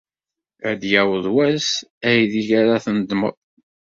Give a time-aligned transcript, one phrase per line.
[0.69, 1.69] Ad d-yaweḍ wass
[2.09, 3.35] aydeg ara tnedmed.